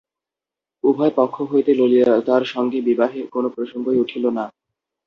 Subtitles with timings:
[0.83, 4.45] উভয় পক্ষ হইতেই ললিতার সঙ্গে বিবাহের কোনো প্রসঙ্গই উঠিল না।